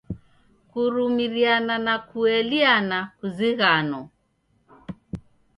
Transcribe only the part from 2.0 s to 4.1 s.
kueliana kuzighano.